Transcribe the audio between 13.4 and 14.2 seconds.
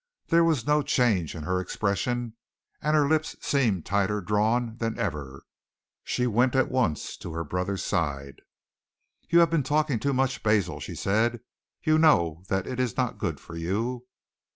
you."